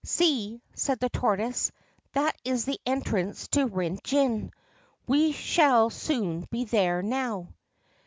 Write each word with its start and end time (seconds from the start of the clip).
'See!' 0.18 0.62
said 0.74 0.98
the 1.00 1.10
tortoise,' 1.10 1.70
that 2.14 2.34
is 2.42 2.64
the 2.64 2.80
entrance 2.86 3.48
to 3.48 3.66
Rin 3.66 3.98
Gin. 4.02 4.50
We 5.06 5.32
shall 5.32 5.90
soon 5.90 6.48
be 6.50 6.64
there 6.64 7.02
now. 7.02 7.48